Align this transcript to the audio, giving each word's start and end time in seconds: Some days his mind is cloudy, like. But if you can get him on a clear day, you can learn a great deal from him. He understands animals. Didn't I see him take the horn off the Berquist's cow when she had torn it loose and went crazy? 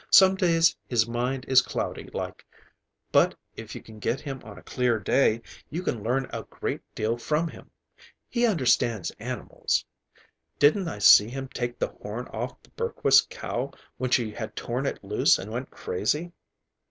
Some 0.09 0.33
days 0.33 0.75
his 0.87 1.07
mind 1.07 1.45
is 1.47 1.61
cloudy, 1.61 2.09
like. 2.11 2.43
But 3.11 3.35
if 3.55 3.75
you 3.75 3.83
can 3.83 3.99
get 3.99 4.19
him 4.19 4.41
on 4.43 4.57
a 4.57 4.63
clear 4.63 4.97
day, 4.97 5.43
you 5.69 5.83
can 5.83 6.01
learn 6.01 6.27
a 6.33 6.41
great 6.41 6.81
deal 6.95 7.19
from 7.19 7.47
him. 7.49 7.69
He 8.27 8.47
understands 8.47 9.11
animals. 9.19 9.85
Didn't 10.57 10.87
I 10.87 10.97
see 10.97 11.27
him 11.29 11.49
take 11.49 11.77
the 11.77 11.89
horn 11.89 12.25
off 12.29 12.63
the 12.63 12.71
Berquist's 12.71 13.27
cow 13.29 13.73
when 13.97 14.09
she 14.09 14.31
had 14.31 14.55
torn 14.55 14.87
it 14.87 15.03
loose 15.03 15.37
and 15.37 15.51
went 15.51 15.69
crazy? 15.69 16.31